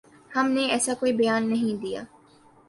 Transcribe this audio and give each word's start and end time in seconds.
ہم 0.31 0.47
نے 0.51 0.63
ایسا 0.67 0.93
کوئی 0.93 1.13
بیان 1.13 1.49
نہیں 1.49 1.81
دیا 1.81 2.01